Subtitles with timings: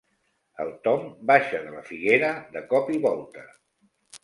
[0.63, 3.47] El Tom baixa de la figuera de cop i volta.